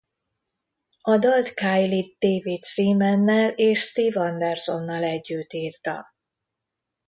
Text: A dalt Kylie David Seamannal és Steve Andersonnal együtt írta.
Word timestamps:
A 1.01 1.17
dalt 1.17 1.53
Kylie 1.53 2.15
David 2.19 2.63
Seamannal 2.63 3.49
és 3.55 3.79
Steve 3.79 4.19
Andersonnal 4.21 5.03
együtt 5.03 5.53
írta. 5.53 6.07